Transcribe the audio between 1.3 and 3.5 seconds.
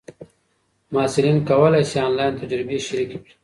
کولای سي آنلاین تجربې شریکې کړي.